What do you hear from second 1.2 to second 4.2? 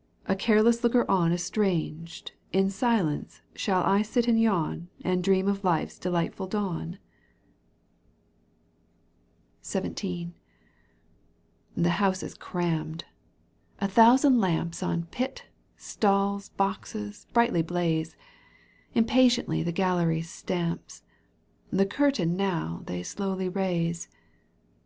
estranged In silence shall I